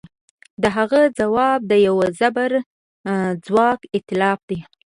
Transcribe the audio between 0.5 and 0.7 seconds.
د